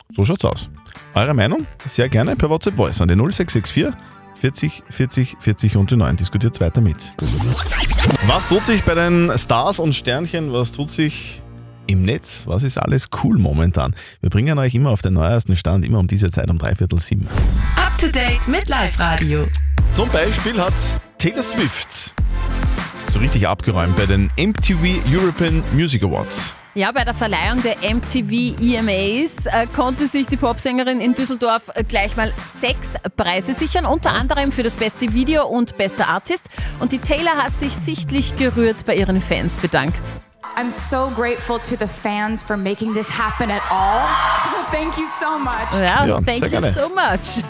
So 0.10 0.26
schaut's 0.26 0.46
aus. 0.46 0.70
Eure 1.16 1.34
Meinung? 1.34 1.66
Sehr 1.88 2.10
gerne 2.10 2.36
per 2.36 2.50
WhatsApp 2.50 2.76
Voice 2.76 3.02
an 3.02 3.08
die 3.08 3.16
0664 3.16 3.94
40 4.42 4.84
40 4.90 5.38
40 5.40 5.78
und 5.78 5.92
die 5.92 5.98
9. 5.98 6.16
Diskutiert 6.18 6.60
weiter 6.62 6.82
mit. 6.82 7.14
Was 8.26 8.48
tut 8.48 8.66
sich 8.66 8.84
bei 8.84 8.96
den 8.96 9.32
Stars 9.38 9.80
und 9.80 9.94
Sternchen? 9.94 10.52
Was 10.52 10.72
tut 10.72 10.90
sich 10.90 11.42
im 11.88 12.02
Netz? 12.02 12.44
Was 12.48 12.64
ist 12.64 12.78
alles 12.78 13.10
cool 13.24 13.38
momentan? 13.38 13.96
Wir 14.22 14.30
bringen 14.30 14.58
euch 14.58 14.74
immer 14.74 14.90
auf 14.90 15.02
den 15.02 15.14
neuesten 15.14 15.56
Stand, 15.56 15.86
immer 15.86 16.00
um 16.00 16.08
diese 16.08 16.32
Zeit 16.32 16.50
um 16.50 16.58
dreiviertel 16.58 17.00
sieben. 17.00 17.28
To 18.02 18.08
date 18.08 18.48
mit 18.48 18.68
Live 18.68 19.00
Radio. 19.00 19.46
Zum 19.94 20.10
Beispiel 20.10 20.60
hat 20.60 20.74
Taylor 21.20 21.44
Swift 21.44 22.16
so 23.14 23.20
richtig 23.20 23.48
abgeräumt 23.48 23.96
bei 23.96 24.08
den 24.08 24.32
MTV 24.40 25.06
European 25.08 25.64
Music 25.72 26.02
Awards. 26.02 26.56
Ja, 26.74 26.92
bei 26.92 27.04
der 27.04 27.14
Verleihung 27.14 27.62
der 27.62 27.76
MTV 27.94 28.60
EMAs 28.60 29.46
äh, 29.46 29.68
konnte 29.76 30.08
sich 30.08 30.26
die 30.26 30.38
Popsängerin 30.38 31.00
in 31.00 31.14
Düsseldorf 31.14 31.70
äh, 31.76 31.84
gleich 31.84 32.18
mal 32.18 32.34
sechs 32.44 32.96
Preise 33.16 33.54
sichern, 33.54 33.86
unter 33.86 34.14
anderem 34.14 34.52
für 34.52 34.64
das 34.64 34.78
beste 34.78 35.14
Video 35.14 35.46
und 35.46 35.78
bester 35.78 36.08
Artist. 36.08 36.50
Und 36.80 36.94
die 36.94 37.00
Taylor 37.00 37.38
hat 37.38 37.56
sich 37.56 37.74
sichtlich 37.74 38.36
gerührt 38.36 38.88
bei 38.88 38.96
ihren 38.96 39.22
Fans 39.22 39.58
bedankt. 39.58 40.02
I'm 40.58 40.72
so 40.72 41.10
grateful 41.16 41.60
to 41.60 41.78
the 41.78 41.88
fans 41.88 42.44
for 42.44 42.58
making 42.58 42.94
this 42.94 43.10
happen 43.10 43.50
at 43.52 43.62
all. 43.72 44.02
So 44.52 44.72
thank 44.72 44.98
you 44.98 45.08
so 45.08 45.40
much. 45.40 45.74
Ja, 45.80 46.06
Ja, 46.06 46.22
thank 46.22 46.52
you 46.52 46.62
so 46.62 46.90
much. 46.90 47.44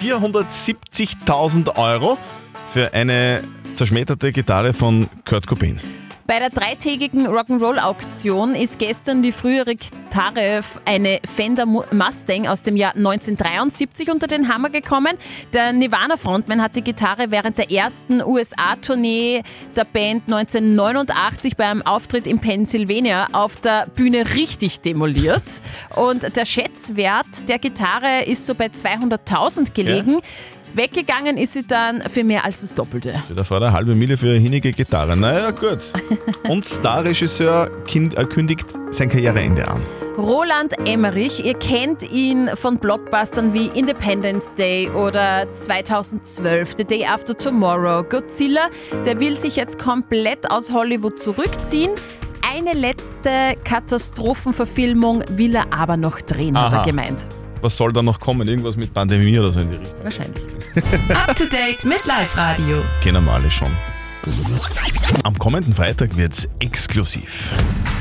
470.000 0.00 1.76
Euro 1.76 2.18
für 2.72 2.92
eine 2.94 3.42
zerschmetterte 3.74 4.32
Gitarre 4.32 4.72
von 4.72 5.08
Kurt 5.24 5.46
Cobain. 5.46 5.80
Bei 6.28 6.38
der 6.40 6.50
dreitägigen 6.50 7.26
Rock'n'Roll-Auktion 7.26 8.54
ist 8.54 8.78
gestern 8.78 9.22
die 9.22 9.32
frühere 9.32 9.74
Gitarre, 9.74 10.60
eine 10.84 11.20
Fender 11.24 11.64
Mu- 11.64 11.84
Mustang 11.90 12.46
aus 12.46 12.62
dem 12.62 12.76
Jahr 12.76 12.94
1973 12.94 14.10
unter 14.10 14.26
den 14.26 14.52
Hammer 14.52 14.68
gekommen. 14.68 15.16
Der 15.54 15.72
Nirvana-Frontman 15.72 16.60
hat 16.60 16.76
die 16.76 16.82
Gitarre 16.82 17.30
während 17.30 17.56
der 17.56 17.70
ersten 17.70 18.22
USA-Tournee 18.22 19.42
der 19.74 19.84
Band 19.86 20.24
1989 20.26 21.56
beim 21.56 21.80
Auftritt 21.80 22.26
in 22.26 22.40
Pennsylvania 22.40 23.28
auf 23.32 23.56
der 23.56 23.86
Bühne 23.86 24.34
richtig 24.34 24.82
demoliert. 24.82 25.44
Und 25.96 26.36
der 26.36 26.44
Schätzwert 26.44 27.48
der 27.48 27.58
Gitarre 27.58 28.24
ist 28.26 28.44
so 28.44 28.54
bei 28.54 28.66
200.000 28.66 29.72
gelegen. 29.72 30.18
Weggegangen 30.74 31.36
ist 31.36 31.54
sie 31.54 31.66
dann 31.66 32.02
für 32.02 32.24
mehr 32.24 32.44
als 32.44 32.60
das 32.60 32.74
Doppelte. 32.74 33.14
Da 33.34 33.50
war 33.50 33.62
eine 33.62 33.72
halbe 33.72 33.94
Mille 33.94 34.16
für 34.16 34.26
eine 34.26 34.38
hinnige 34.38 34.72
Gitarre. 34.72 35.16
Naja, 35.16 35.50
gut. 35.50 35.78
Und 36.48 36.64
Starregisseur 36.64 37.70
äh, 37.86 38.24
kündigt 38.26 38.66
sein 38.90 39.08
Karriereende 39.08 39.66
an. 39.68 39.80
Roland 40.18 40.74
Emmerich, 40.88 41.44
ihr 41.44 41.54
kennt 41.54 42.02
ihn 42.10 42.50
von 42.54 42.78
Blockbustern 42.78 43.54
wie 43.54 43.66
Independence 43.66 44.52
Day 44.52 44.90
oder 44.90 45.46
2012, 45.52 46.74
The 46.76 46.84
Day 46.84 47.04
After 47.04 47.38
Tomorrow, 47.38 48.02
Godzilla. 48.02 48.68
Der 49.06 49.20
will 49.20 49.36
sich 49.36 49.54
jetzt 49.54 49.78
komplett 49.78 50.50
aus 50.50 50.72
Hollywood 50.72 51.20
zurückziehen. 51.20 51.92
Eine 52.52 52.72
letzte 52.72 53.54
Katastrophenverfilmung 53.62 55.22
will 55.30 55.54
er 55.54 55.72
aber 55.72 55.96
noch 55.96 56.20
drehen, 56.20 56.60
hat 56.60 56.72
er 56.72 56.78
Aha. 56.80 56.86
gemeint. 56.86 57.28
Was 57.60 57.76
soll 57.76 57.92
da 57.92 58.02
noch 58.02 58.18
kommen? 58.18 58.48
Irgendwas 58.48 58.76
mit 58.76 58.92
Pandemie 58.92 59.38
oder 59.38 59.52
so 59.52 59.60
in 59.60 59.70
die 59.70 59.76
Richtung? 59.76 60.02
Wahrscheinlich. 60.02 60.42
Up 61.14 61.34
to 61.34 61.44
date 61.44 61.84
mit 61.84 62.06
Live 62.06 62.36
Radio. 62.36 62.84
Kennen 63.02 63.24
wir 63.24 63.32
alle 63.32 63.50
schon. 63.50 63.74
Am 65.24 65.38
kommenden 65.38 65.72
Freitag 65.72 66.16
wird's 66.16 66.48
exklusiv. 66.60 67.52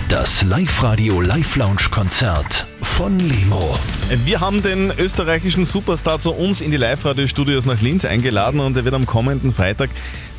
Das 0.10 0.42
Live-Radio 0.44 1.22
Live-Lounge-Konzert 1.22 2.66
von 2.82 3.20
Lemo. 3.20 3.78
Wir 4.26 4.40
haben 4.40 4.62
den 4.62 4.92
österreichischen 4.98 5.66
Superstar 5.66 6.20
zu 6.20 6.32
uns 6.32 6.62
in 6.62 6.72
die 6.72 6.78
Live-Radio-Studios 6.78 7.66
nach 7.66 7.82
Linz 7.82 8.06
eingeladen 8.06 8.60
und 8.60 8.76
er 8.76 8.84
wird 8.84 8.96
am 8.96 9.06
kommenden 9.06 9.54
Freitag 9.54 9.90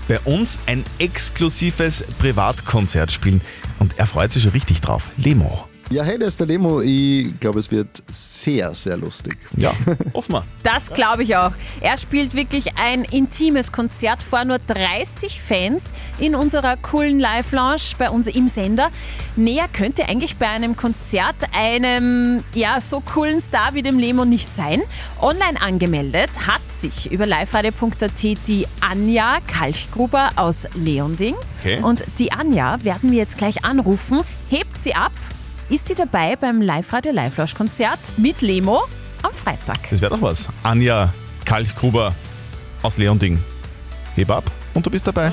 bei 0.08 0.18
uns 0.20 0.58
ein 0.66 0.84
exklusives 0.98 2.04
Privatkonzert 2.18 3.12
spielen. 3.12 3.40
Und 3.78 3.98
er 3.98 4.06
freut 4.06 4.32
sich 4.32 4.42
schon 4.42 4.52
richtig 4.52 4.80
drauf. 4.80 5.10
Lemo. 5.16 5.68
Ja, 5.90 6.02
hey, 6.02 6.18
das 6.18 6.28
ist 6.28 6.40
der 6.40 6.46
Lemo. 6.46 6.82
Ich 6.82 7.40
glaube, 7.40 7.60
es 7.60 7.70
wird 7.70 7.88
sehr, 8.08 8.74
sehr 8.74 8.98
lustig. 8.98 9.38
Ja, 9.56 9.72
hoffen 10.14 10.34
wir. 10.34 10.44
Das 10.62 10.92
glaube 10.92 11.22
ich 11.22 11.34
auch. 11.34 11.52
Er 11.80 11.96
spielt 11.96 12.34
wirklich 12.34 12.76
ein 12.76 13.04
intimes 13.04 13.72
Konzert 13.72 14.22
vor 14.22 14.44
nur 14.44 14.58
30 14.58 15.40
Fans 15.40 15.94
in 16.18 16.34
unserer 16.34 16.76
coolen 16.76 17.18
Live-Lounge 17.18 17.94
bei 17.96 18.10
uns 18.10 18.26
im 18.26 18.48
Sender. 18.48 18.90
Näher 19.36 19.64
könnte 19.72 20.06
eigentlich 20.10 20.36
bei 20.36 20.48
einem 20.48 20.76
Konzert 20.76 21.36
einem 21.54 22.44
ja, 22.52 22.82
so 22.82 23.00
coolen 23.00 23.40
Star 23.40 23.72
wie 23.72 23.82
dem 23.82 23.98
Lemo 23.98 24.26
nicht 24.26 24.52
sein. 24.52 24.82
Online 25.22 25.58
angemeldet 25.58 26.46
hat 26.46 26.70
sich 26.70 27.10
über 27.10 27.24
liveradio.at 27.24 28.22
die 28.46 28.66
Anja 28.80 29.38
Kalchgruber 29.46 30.32
aus 30.36 30.66
Leonding. 30.74 31.34
Okay. 31.60 31.80
Und 31.82 32.04
die 32.18 32.30
Anja 32.30 32.84
werden 32.84 33.10
wir 33.10 33.18
jetzt 33.18 33.38
gleich 33.38 33.64
anrufen. 33.64 34.20
Hebt 34.50 34.78
sie 34.78 34.94
ab, 34.94 35.12
ist 35.70 35.86
sie 35.86 35.94
dabei 35.94 36.36
beim 36.36 36.62
Live-Radio 36.62 37.12
Live-Lounge-Konzert 37.12 38.12
mit 38.16 38.40
Lemo 38.40 38.82
am 39.22 39.32
Freitag. 39.32 39.78
Das 39.90 40.00
wäre 40.00 40.14
doch 40.14 40.22
was. 40.22 40.48
Anja 40.62 41.12
Kalchgruber 41.44 42.14
aus 42.82 42.96
Leonding. 42.96 43.38
Heb 44.14 44.30
ab 44.30 44.50
und 44.74 44.84
du 44.84 44.90
bist 44.90 45.06
dabei. 45.06 45.32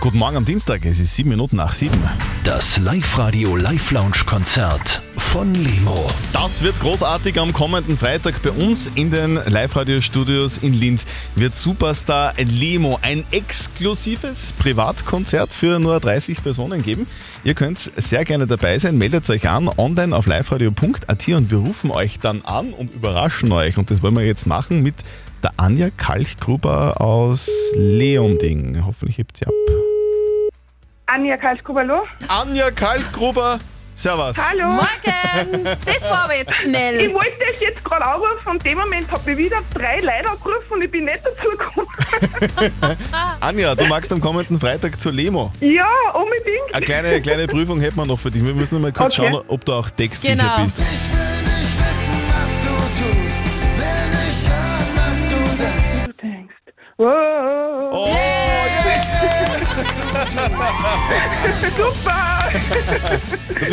Guten 0.00 0.18
Morgen 0.18 0.36
am 0.36 0.44
Dienstag, 0.44 0.84
es 0.84 1.00
ist 1.00 1.14
sieben 1.14 1.30
Minuten 1.30 1.56
nach 1.56 1.72
sieben. 1.72 1.98
Das 2.44 2.78
Live-Radio 2.78 3.56
Live-Lounge-Konzert 3.56 5.02
von 5.32 5.54
Lemo. 5.54 6.06
Das 6.34 6.62
wird 6.62 6.78
großartig 6.78 7.40
am 7.40 7.54
kommenden 7.54 7.96
Freitag 7.96 8.42
bei 8.42 8.50
uns 8.50 8.88
in 8.94 9.10
den 9.10 9.36
Live-Radio-Studios 9.36 10.58
in 10.58 10.74
Linz. 10.74 11.06
Wird 11.36 11.54
Superstar 11.54 12.34
Lemo 12.36 12.98
ein 13.00 13.24
exklusives 13.30 14.52
Privatkonzert 14.52 15.54
für 15.54 15.78
nur 15.78 16.00
30 16.00 16.42
Personen 16.42 16.82
geben. 16.82 17.06
Ihr 17.44 17.54
könnt 17.54 17.78
sehr 17.78 18.26
gerne 18.26 18.46
dabei 18.46 18.78
sein. 18.78 18.98
Meldet 18.98 19.30
euch 19.30 19.48
an 19.48 19.70
online 19.78 20.14
auf 20.14 20.26
liveradio.at 20.26 21.28
und 21.28 21.50
wir 21.50 21.58
rufen 21.58 21.90
euch 21.90 22.18
dann 22.18 22.42
an 22.42 22.74
und 22.74 22.92
überraschen 22.92 23.52
euch. 23.52 23.78
Und 23.78 23.90
das 23.90 24.02
wollen 24.02 24.16
wir 24.16 24.26
jetzt 24.26 24.46
machen 24.46 24.82
mit 24.82 24.96
der 25.42 25.52
Anja 25.56 25.88
Kalchgruber 25.96 27.00
aus 27.00 27.48
Leonding. 27.74 28.84
Hoffentlich 28.84 29.16
hebt 29.16 29.38
sie 29.38 29.46
ab. 29.46 29.54
Anja 31.06 31.36
Kalschgruber, 31.36 31.80
hallo? 31.80 32.04
Anja 32.28 32.70
Kalchgruber, 32.70 33.58
servus. 33.94 34.36
Hallo. 34.38 34.68
Morgen. 34.72 35.64
Das 35.86 36.08
war 36.10 36.24
aber 36.24 36.36
jetzt 36.36 36.54
schnell. 36.54 37.00
Ich 37.00 37.12
wollte 37.14 37.30
euch 37.42 37.60
jetzt 37.60 37.84
gerade 37.84 38.04
anrufen 38.06 38.46
und 38.50 38.64
dem 38.64 38.78
Moment 38.78 39.10
habe 39.10 39.30
ich 39.30 39.36
wieder 39.38 39.58
drei 39.74 39.98
Leute 40.00 40.30
angerufen 40.30 40.70
und 40.72 40.84
ich 40.84 40.90
bin 40.90 41.04
nicht 41.04 41.20
dazu 41.24 41.48
gekommen. 41.50 41.86
Anja, 43.40 43.74
du 43.74 43.84
magst 43.86 44.12
am 44.12 44.20
kommenden 44.20 44.58
Freitag 44.60 45.00
zur 45.00 45.12
Lemo. 45.12 45.52
ja, 45.60 45.88
unbedingt. 46.14 46.74
Eine 46.74 46.84
kleine, 46.84 47.20
kleine 47.20 47.46
Prüfung 47.46 47.80
hätten 47.80 47.96
wir 47.96 48.06
noch 48.06 48.18
für 48.18 48.30
dich. 48.30 48.44
Wir 48.44 48.54
müssen 48.54 48.80
mal 48.80 48.92
kurz 48.92 49.18
Okay. 49.18 49.30
schauen, 49.32 49.44
ob 49.48 49.64
du 49.64 49.72
auch 49.72 49.88
textsicher 49.90 50.34
Genau. 50.36 50.64
bist. 50.64 50.78
Du 56.06 56.12
denkst. 56.14 56.54
Oh, 56.98 58.06
Super! 60.32 60.60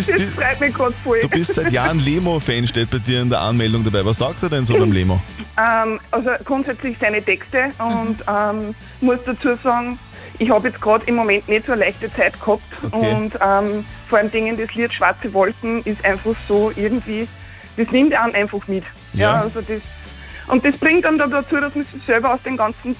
Du 0.08 0.13
bist, 0.13 0.27
das 0.38 0.44
freut 0.46 0.60
mich 0.60 0.74
gerade 0.74 0.94
voll. 1.03 1.20
du 1.22 1.29
bist 1.29 1.53
seit 1.53 1.72
Jahren 1.72 2.00
Lemo-Fan, 2.00 2.68
steht 2.68 2.89
bei 2.89 3.00
dir 3.00 3.22
in 3.22 3.29
der 3.29 3.41
Anmeldung 3.41 3.84
dabei. 3.84 4.06
Was 4.06 4.18
taugt 4.18 4.41
dir 4.41 4.50
denn 4.50 4.65
so 4.65 4.75
beim 4.77 4.91
Lemo? 4.91 5.20
Ähm, 5.58 6.00
also 6.12 6.29
grundsätzlich 6.46 6.98
seine 7.00 7.22
Texte 7.24 7.70
und 7.79 8.18
ähm, 8.27 8.74
muss 9.01 9.20
dazu 9.25 9.56
sagen, 9.63 10.00
ich 10.38 10.50
habe 10.50 10.70
jetzt 10.70 10.79
gerade 10.79 11.03
im 11.06 11.15
Moment 11.15 11.48
nicht 11.50 11.65
so 11.65 11.74
eine 11.74 11.82
leichte 11.86 12.12
Zeit 12.13 12.39
gehabt 12.39 12.62
Okay. 12.91 13.13
und 13.13 13.34
ähm, 13.46 13.86
vor 14.08 14.20
allem 14.20 14.32
Dingen 14.32 14.58
das 14.58 14.74
Lied 14.74 14.94
Schwarze 14.94 15.34
Wolken 15.34 15.84
ist 15.84 16.03
einfach 16.06 16.34
so 16.48 16.72
irgendwie, 16.75 17.27
das 17.75 17.89
nimmt 17.91 18.13
einen 18.13 18.34
einfach 18.36 18.65
mit. 18.68 18.84
Ja. 19.13 19.34
Ja. 19.34 19.41
also 19.41 19.60
das, 19.62 19.82
und 20.48 20.63
das 20.65 20.77
bringt 20.77 21.03
dann 21.06 21.18
dazu, 21.18 21.58
dass 21.58 21.75
man 21.75 21.84
sich 21.86 22.03
selber 22.06 22.34
aus 22.34 22.41
dem 22.44 22.56
ganzen 22.58 22.96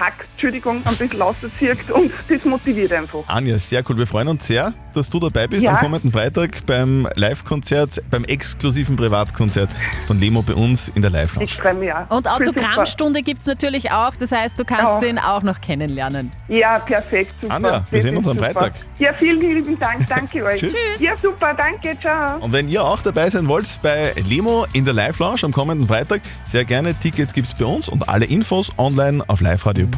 Hack, 0.00 0.26
Entschuldigung, 0.32 0.76
ein 0.86 0.96
bisschen 0.96 1.20
rauszieht 1.20 1.90
und 1.90 2.10
das 2.28 2.44
motiviert 2.44 2.92
einfach. 2.92 3.20
Anja, 3.28 3.58
sehr 3.58 3.82
cool. 3.88 3.98
Wir 3.98 4.06
freuen 4.06 4.28
uns 4.28 4.46
sehr, 4.46 4.72
dass 4.94 5.10
du 5.10 5.20
dabei 5.20 5.46
bist 5.46 5.62
Ja. 5.64 5.72
am 5.72 5.76
kommenden 5.76 6.10
Freitag 6.10 6.64
beim 6.66 7.06
Live-Konzert, 7.16 8.02
beim 8.10 8.24
exklusiven 8.24 8.96
Privatkonzert 8.96 9.68
von 10.06 10.18
Lemo 10.18 10.40
bei 10.42 10.54
uns 10.54 10.88
in 10.88 11.02
der 11.02 11.10
Live-Lounge. 11.10 11.44
Ich 11.44 11.54
freue 11.54 11.74
mich 11.74 11.92
auch. 11.92 12.10
Und 12.10 12.26
Autogrammstunde 12.28 13.22
gibt 13.22 13.42
es 13.42 13.46
natürlich 13.46 13.92
auch, 13.92 14.16
das 14.16 14.32
heißt, 14.32 14.58
du 14.58 14.64
kannst 14.64 14.84
Ja. 14.84 14.98
den 15.00 15.18
auch 15.18 15.42
noch 15.42 15.60
kennenlernen. 15.60 16.30
Ja, 16.48 16.78
perfekt, 16.78 17.34
super. 17.40 17.54
Anja, 17.54 17.84
wir 17.90 17.98
Das 17.98 18.02
sehen 18.02 18.16
uns 18.16 18.26
am 18.26 18.38
super. 18.38 18.52
Freitag. 18.52 18.72
Ja, 18.98 19.12
vielen 19.18 19.40
lieben 19.40 19.78
Dank, 19.78 20.08
danke 20.08 20.42
euch. 20.44 20.60
Tschüss. 20.60 20.72
Ja, 20.98 21.12
super, 21.22 21.52
danke, 21.54 21.96
ciao. 22.00 22.38
Und 22.40 22.52
wenn 22.52 22.68
ihr 22.68 22.82
auch 22.82 23.00
dabei 23.02 23.28
sein 23.28 23.46
wollt 23.48 23.78
bei 23.82 24.12
Lemo 24.28 24.64
in 24.72 24.84
der 24.86 24.94
Live-Lounge 24.94 25.40
am 25.42 25.52
kommenden 25.52 25.86
Freitag, 25.86 26.22
sehr 26.46 26.64
gerne. 26.64 26.94
Tickets 26.94 27.34
gibt's 27.34 27.54
bei 27.54 27.66
uns 27.66 27.88
und 27.88 28.08
alle 28.08 28.24
Infos 28.24 28.70
online 28.78 29.22
auf 29.28 29.40
liveradio.at. 29.40 29.89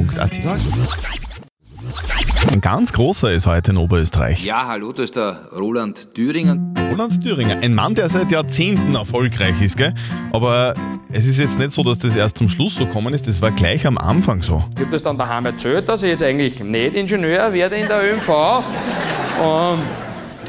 Ein 2.53 2.61
ganz 2.61 2.93
großer 2.93 3.33
ist 3.33 3.47
heute 3.47 3.73
in 3.73 3.77
Oberösterreich. 3.77 4.45
Ja, 4.45 4.67
hallo, 4.67 4.93
da 4.93 5.03
ist 5.03 5.17
der 5.17 5.49
Roland 5.57 6.15
Thüringer. 6.15 6.57
Roland 6.91 7.23
Thüringer, 7.23 7.59
ein 7.59 7.75
Mann, 7.75 7.95
der 7.95 8.09
seit 8.09 8.31
Jahrzehnten 8.31 8.95
erfolgreich 8.95 9.61
ist, 9.61 9.77
gell? 9.77 9.95
Aber 10.33 10.75
es 11.11 11.27
ist 11.27 11.39
jetzt 11.39 11.59
nicht 11.59 11.71
so, 11.71 11.83
dass 11.83 11.99
das 11.99 12.17
erst 12.17 12.39
zum 12.39 12.49
Schluss 12.49 12.75
so 12.77 12.87
gekommen 12.87 13.15
ist, 13.15 13.29
das 13.29 13.41
war 13.41 13.51
gleich 13.51 13.87
am 13.87 13.99
Anfang 13.99 14.43
so. 14.43 14.65
Ich 14.75 14.81
habe 14.81 14.93
das 14.93 15.03
dann 15.03 15.19
daheim 15.19 15.47
erzählt, 15.47 15.89
dass 15.89 16.03
ich 16.03 16.11
jetzt 16.11 16.23
eigentlich 16.23 16.61
nicht 16.63 16.95
Ingenieur 16.95 17.53
werde 17.53 17.77
in 17.77 17.89
der 17.89 18.03
ÖMV, 18.03 18.29
ähm, 19.43 19.79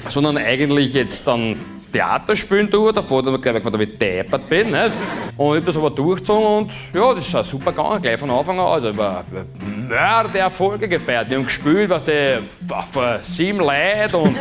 sondern 0.09 0.37
eigentlich 0.37 0.93
jetzt 0.93 1.27
dann 1.27 1.55
Theater 1.93 2.35
spielen 2.35 2.69
tue. 2.69 2.91
Davor 2.91 3.19
hat 3.19 3.27
er 3.27 3.31
mir 3.31 3.39
gleich 3.39 3.55
gesagt, 3.55 3.79
wie 3.79 3.83
ich 3.83 3.97
deppert 3.97 4.49
bin. 4.49 4.71
Nicht? 4.71 4.91
Und 5.37 5.51
ich 5.51 5.55
habe 5.57 5.65
das 5.65 5.77
aber 5.77 5.91
durchgezogen 5.91 6.45
und 6.45 6.71
ja, 6.93 7.13
das 7.13 7.27
ist 7.27 7.35
auch 7.35 7.43
super 7.45 7.71
gegangen, 7.71 8.01
gleich 8.01 8.19
von 8.19 8.29
Anfang 8.29 8.59
an. 8.59 8.65
Also 8.65 8.89
über 8.89 9.23
Mörder 9.87 10.39
Erfolge 10.39 10.87
gefeiert. 10.87 11.29
Wir 11.29 11.37
haben 11.37 11.45
gespielt, 11.45 11.89
was 11.89 12.03
die, 12.03 12.39
vor 12.91 13.17
sieben 13.21 13.59
Leuten 13.59 14.15
und 14.15 14.35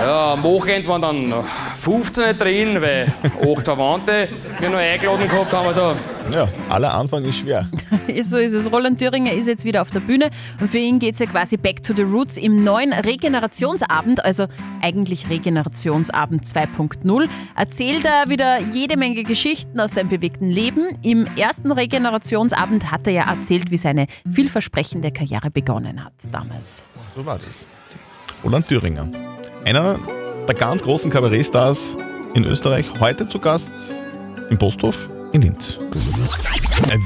ja, 0.00 0.32
am 0.32 0.42
Wochenende 0.42 0.88
waren 0.88 1.02
dann 1.02 1.34
15 1.76 2.36
drin, 2.36 2.82
weil 2.82 3.06
acht 3.40 3.64
Verwandte 3.64 4.28
wir 4.58 4.68
noch 4.70 4.78
eingeladen 4.78 5.28
gehabt 5.28 5.52
haben. 5.52 5.68
Also, 5.68 5.94
Ja, 6.32 6.48
aller 6.68 6.94
Anfang 6.94 7.24
ist 7.24 7.38
schwer. 7.38 7.68
So 8.20 8.38
ist 8.38 8.52
es. 8.52 8.70
Roland 8.70 8.98
Thüringer 8.98 9.32
ist 9.32 9.46
jetzt 9.46 9.64
wieder 9.64 9.82
auf 9.82 9.90
der 9.90 10.00
Bühne 10.00 10.30
und 10.60 10.70
für 10.70 10.78
ihn 10.78 10.98
geht 10.98 11.14
es 11.14 11.20
ja 11.20 11.26
quasi 11.26 11.56
back 11.56 11.82
to 11.82 11.94
the 11.94 12.02
roots 12.02 12.36
im 12.36 12.62
neuen 12.62 12.92
Regenerationsabend, 12.92 14.24
also 14.24 14.46
eigentlich 14.82 15.30
Regenerationsabend 15.30 16.44
2.0. 16.44 17.28
Erzählt 17.56 18.04
er 18.04 18.28
wieder 18.28 18.60
jede 18.60 18.96
Menge 18.96 19.22
Geschichten 19.22 19.80
aus 19.80 19.94
seinem 19.94 20.10
bewegten 20.10 20.50
Leben. 20.50 20.98
Im 21.02 21.26
ersten 21.36 21.72
Regenerationsabend 21.72 22.90
hat 22.90 23.06
er 23.06 23.12
ja 23.14 23.30
erzählt, 23.30 23.70
wie 23.70 23.78
seine 23.78 24.06
vielversprechende 24.30 25.10
Karriere 25.10 25.50
begonnen 25.50 26.04
hat 26.04 26.12
damals. 26.30 26.86
So 27.16 27.24
war 27.24 27.38
das. 27.38 27.66
Roland 28.44 28.68
Thüringer. 28.68 29.08
Einer 29.64 29.98
der 30.46 30.54
ganz 30.54 30.82
großen 30.82 31.10
Kabarettstars 31.10 31.96
in 32.34 32.44
Österreich, 32.44 32.86
heute 33.00 33.28
zu 33.28 33.38
Gast 33.38 33.72
im 34.50 34.58
Posthof 34.58 35.08
in 35.34 35.42
Linz. 35.42 35.78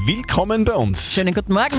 Willkommen 0.07 0.65
bei 0.65 0.75
uns. 0.75 1.15
Schönen 1.15 1.33
guten 1.33 1.55
Morgen. 1.55 1.77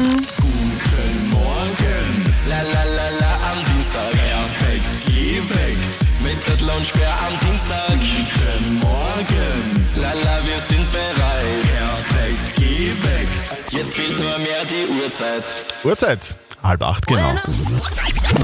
Morgen, 1.29 2.34
la 2.50 2.62
la 2.62 2.84
la 2.84 3.10
la 3.20 3.34
am 3.51 3.60
Dienstag. 3.74 4.12
Perfekt 4.12 5.06
geweckt. 5.06 6.06
Mit 6.24 6.44
Zettel 6.44 6.70
und 6.70 6.88
Sperr 6.88 7.13
am 7.27 7.48
Dienstag. 7.48 7.91
Guten 7.91 8.79
Morgen, 8.79 9.86
la 9.96 10.12
la, 10.12 10.39
wir 10.46 10.60
sind 10.60 10.91
bereit. 10.91 11.62
Perfekt 11.62 12.56
geweckt. 12.56 13.49
Jetzt 13.72 13.96
fehlt 13.96 14.18
nur 14.18 14.38
mehr 14.40 14.66
die 14.68 15.04
Uhrzeit. 15.04 15.44
Uhrzeit. 15.84 16.36
Halb 16.64 16.82
acht, 16.84 17.08
genau. 17.08 17.32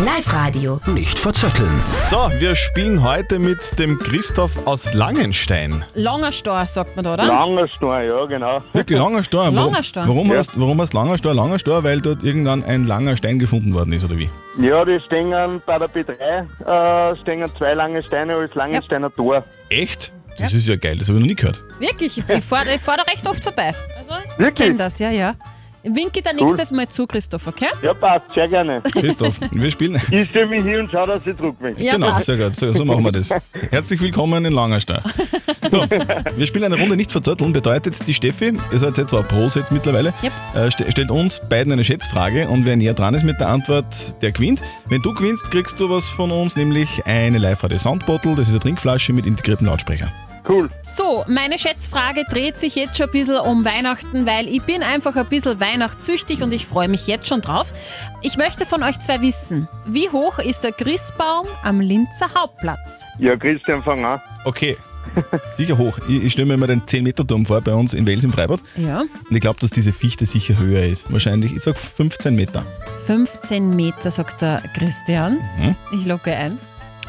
Live-Radio. 0.05 0.79
Nicht 0.87 1.19
verzetteln. 1.19 1.81
So, 2.09 2.29
wir 2.37 2.55
spielen 2.55 3.03
heute 3.03 3.39
mit 3.39 3.77
dem 3.77 3.99
Christoph 3.99 4.65
aus 4.67 4.93
Langenstein. 4.93 5.83
Langer 5.95 6.31
Stor, 6.31 6.65
sagt 6.65 6.95
man 6.95 7.03
da, 7.03 7.15
oder? 7.15 7.25
Langerstein, 7.25 8.07
ja, 8.07 8.25
genau. 8.25 8.61
Wirklich 8.73 8.99
langer 8.99 9.23
Stor. 9.23 9.43
Warum, 9.53 9.55
Langer 9.55 9.83
Stor. 9.83 10.07
warum, 10.07 10.29
Ja. 10.31 10.37
hast, 10.37 10.59
warum 10.59 10.79
hast 10.81 10.93
langer 10.93 11.17
Stor 11.17 11.33
langer 11.33 11.59
Stor? 11.59 11.83
Weil 11.83 11.99
dort 12.01 12.23
irgendwann 12.23 12.63
ein 12.63 12.85
langer 12.85 13.17
Stein 13.17 13.37
gefunden 13.39 13.73
worden 13.73 13.91
ist, 13.93 14.05
oder 14.05 14.17
wie? 14.17 14.29
Ja, 14.59 14.85
die 14.85 14.99
stehen 15.05 15.31
bei 15.65 15.77
der 15.77 15.89
B3, 15.89 17.11
äh, 17.11 17.15
stehen 17.17 17.43
zwei 17.57 17.73
lange 17.73 18.01
Steine 18.03 18.35
als 18.35 18.53
Langensteiner 18.55 19.13
Tor. 19.13 19.43
Echt? 19.69 20.13
Das 20.37 20.53
ist 20.53 20.67
ja 20.67 20.75
geil, 20.75 20.97
das 20.97 21.07
habe 21.07 21.17
ich 21.17 21.21
noch 21.21 21.29
nie 21.29 21.35
gehört. 21.35 21.63
Wirklich, 21.79 22.17
ich, 22.17 22.43
fahre 22.43 22.77
fahr 22.77 22.97
da 22.97 23.03
recht 23.03 23.25
oft 23.27 23.43
vorbei. 23.43 23.73
Ich 24.37 24.39
Wirklich? 24.45 24.67
kenn 24.69 24.77
das, 24.77 24.99
ja, 24.99 25.09
ja. 25.11 25.35
Winke 25.87 26.19
da 26.23 26.31
Cool. 26.31 26.47
nächstes 26.47 26.71
Mal 26.71 26.89
zu, 26.89 27.05
Christoph, 27.05 27.45
okay? 27.45 27.67
Ja, 27.83 27.93
passt, 27.93 28.31
sehr 28.33 28.47
gerne. 28.47 28.81
Christoph, 28.81 29.39
wir 29.51 29.69
spielen. 29.69 30.01
Ich 30.11 30.29
stelle 30.31 30.47
mich 30.47 30.63
hier 30.63 30.79
und 30.79 30.89
schaue, 30.89 31.05
dass 31.05 31.21
ich 31.27 31.35
druck 31.37 31.61
mich. 31.61 31.77
Ja, 31.77 31.93
genau, 31.93 32.07
passt. 32.09 32.25
sehr 32.25 32.37
gut. 32.37 32.55
So, 32.55 32.73
so 32.73 32.83
machen 32.85 33.03
wir 33.03 33.11
das. 33.11 33.29
Herzlich 33.69 34.01
willkommen 34.01 34.43
in 34.45 34.53
Langerstein. 34.53 35.01
So, 35.71 35.85
wir 36.35 36.47
spielen 36.47 36.65
eine 36.73 36.79
Runde 36.81 36.95
nicht 36.95 37.11
verzötteln, 37.11 37.53
bedeutet 37.53 38.07
die 38.07 38.15
Steffi, 38.15 38.57
ihr 38.71 38.79
seid 38.79 38.97
jetzt 38.97 39.11
zwar 39.11 39.21
Pros 39.23 39.53
jetzt 39.55 39.71
mittlerweile, 39.71 40.11
Yep. 40.23 40.31
äh, 40.55 40.71
st 40.71 40.91
stellt 40.91 41.11
uns 41.11 41.39
beiden 41.49 41.71
eine 41.71 41.83
Schätzfrage 41.83 42.47
und 42.47 42.65
wer 42.65 42.75
näher 42.75 42.95
dran 42.95 43.13
ist 43.13 43.23
mit 43.23 43.39
der 43.39 43.49
Antwort, 43.49 44.19
der 44.23 44.31
gewinnt. 44.31 44.61
Wenn 44.89 45.03
du 45.03 45.13
gewinnst, 45.13 45.51
kriegst 45.51 45.79
du 45.79 45.87
was 45.91 46.09
von 46.09 46.31
uns, 46.31 46.55
nämlich 46.55 47.05
eine 47.05 47.37
Live-Radio 47.37 47.77
Soundbottle, 47.77 48.31
das 48.35 48.47
ist 48.47 48.53
eine 48.53 48.59
Trinkflasche 48.59 49.13
mit 49.13 49.27
integriertem 49.27 49.67
Lautsprecher. 49.67 50.11
Cool. 50.47 50.69
So, 50.81 51.25
meine 51.27 51.57
Schätzfrage 51.57 52.23
dreht 52.29 52.57
sich 52.57 52.75
jetzt 52.75 52.97
schon 52.97 53.07
ein 53.07 53.11
bisschen 53.11 53.39
um 53.39 53.65
Weihnachten, 53.65 54.27
weil 54.27 54.47
ich 54.47 54.61
bin 54.61 54.83
einfach 54.83 55.15
ein 55.15 55.27
bisschen 55.27 55.59
weihnachtssüchtig 55.59 56.43
und 56.43 56.53
ich 56.53 56.65
freue 56.67 56.87
mich 56.87 57.07
jetzt 57.07 57.27
schon 57.27 57.41
drauf. 57.41 57.73
Ich 58.21 58.37
möchte 58.37 58.65
von 58.65 58.83
euch 58.83 58.99
zwei 58.99 59.21
wissen, 59.21 59.67
wie 59.85 60.09
hoch 60.09 60.39
ist 60.39 60.63
der 60.63 60.71
Christbaum 60.71 61.47
am 61.63 61.79
Linzer 61.81 62.29
Hauptplatz? 62.35 63.05
Ja, 63.17 63.35
Christian, 63.35 63.83
fang 63.83 64.05
an. 64.05 64.21
Okay. 64.45 64.77
Sicher 65.53 65.77
hoch. 65.77 65.99
Ich, 66.07 66.23
ich 66.23 66.31
stelle 66.31 66.47
mir 66.47 66.55
immer 66.55 66.67
den 66.67 66.81
10-Meter-Turm 66.81 67.45
vor 67.45 67.61
bei 67.61 67.73
uns 67.73 67.93
in 67.93 68.05
Wels 68.05 68.23
im 68.23 68.33
Freibad. 68.33 68.59
Ja. 68.75 69.01
Und 69.01 69.31
ich 69.31 69.41
glaube, 69.41 69.59
dass 69.59 69.71
diese 69.71 69.93
Fichte 69.93 70.25
sicher 70.25 70.57
höher 70.57 70.83
ist. 70.83 71.11
Wahrscheinlich, 71.11 71.55
ich 71.55 71.63
sag 71.63 71.77
15 71.77 72.35
Meter. 72.35 72.65
15 73.05 73.75
Meter, 73.75 74.11
sagt 74.11 74.41
der 74.41 74.63
Christian. 74.75 75.39
Mhm. 75.57 75.75
Ich 75.93 76.05
locke 76.05 76.35
ein. 76.35 76.57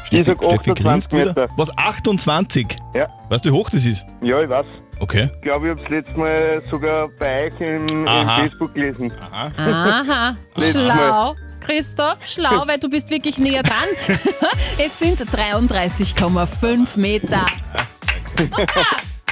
Ich 0.09 0.25
sag 0.25 0.37
Steffi 0.43 0.71
28 0.71 0.75
grinst 0.85 1.11
wieder. 1.13 1.25
Meter. 1.27 1.47
Was, 1.57 1.77
28? 1.77 2.75
Ja. 2.95 3.07
Weißt 3.29 3.45
du, 3.45 3.49
wie 3.49 3.53
hoch 3.53 3.69
das 3.69 3.85
ist? 3.85 4.05
Ja, 4.21 4.41
ich 4.41 4.49
weiß. 4.49 4.65
Okay. 4.99 5.29
Ich 5.35 5.41
glaube, 5.41 5.67
ich 5.67 5.71
habe 5.71 5.81
das 5.81 5.89
letzte 5.89 6.17
Mal 6.17 6.61
sogar 6.71 7.07
bei 7.19 7.45
euch 7.47 7.59
im, 7.61 7.85
im 7.87 8.07
Aha. 8.07 8.37
Facebook 8.41 8.73
gelesen. 8.73 9.11
Aha, 9.31 10.35
Letztes 10.55 10.71
schlau. 10.81 11.35
Christoph, 11.59 12.25
schlau, 12.25 12.63
weil 12.65 12.79
du 12.79 12.89
bist 12.89 13.09
wirklich 13.09 13.37
näher 13.37 13.61
dran. 13.61 13.89
es 14.77 14.97
sind 14.97 15.19
33,5 15.19 16.99
Meter. 16.99 17.45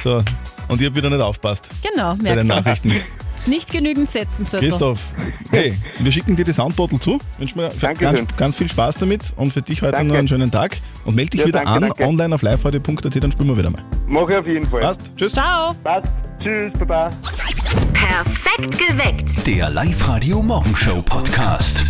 So, 0.03 0.17
und 0.67 0.79
ich 0.79 0.85
habe 0.87 0.95
wieder 0.95 1.09
nicht 1.09 1.19
aufpasst 1.21 1.67
Genau, 1.81 2.13
bei 2.15 2.21
merkt 2.23 2.41
den 2.43 2.47
man. 2.47 2.57
Nachrichten. 2.63 3.01
Nicht 3.47 3.71
genügend 3.71 4.09
Sätzen 4.09 4.47
zu 4.47 4.57
Christoph, 4.57 4.99
hey, 5.51 5.73
wir 5.99 6.11
schicken 6.11 6.35
dir 6.35 6.43
die 6.45 6.53
Soundbottle 6.53 6.99
zu. 6.99 7.19
Wünschen 7.37 7.59
mir 7.61 7.67
ganz, 7.69 7.79
Dankeschön. 7.79 8.27
ganz 8.37 8.55
viel 8.55 8.69
Spaß 8.69 8.97
damit 8.97 9.33
und 9.35 9.53
für 9.53 9.61
dich 9.61 9.81
heute 9.81 9.93
Danke. 9.93 10.11
noch 10.13 10.19
einen 10.19 10.27
schönen 10.27 10.49
Tag. 10.51 10.77
Und 11.05 11.15
melde 11.15 11.31
dich 11.31 11.41
Ja, 11.41 11.47
wieder 11.47 11.59
danke, 11.59 11.71
an, 11.71 11.81
danke. 11.81 12.03
online 12.05 12.33
auf 12.35 12.41
liveradio.at, 12.41 13.23
dann 13.23 13.31
spielen 13.31 13.49
wir 13.49 13.57
wieder 13.57 13.69
mal. 13.69 13.83
Mach 14.07 14.27
ich 14.29 14.35
auf 14.35 14.47
jeden 14.47 14.67
Fall. 14.67 14.81
Passt, 14.81 15.01
tschüss. 15.15 15.33
Ciao. 15.33 15.75
Passt. 15.83 16.07
Tschüss, 16.41 16.73
Baba. 16.79 17.07
Perfekt 17.93 18.77
geweckt. 18.77 19.47
Der 19.47 19.69
Live-Radio 19.69 20.41
Morgenshow 20.41 21.01
Podcast. 21.01 21.85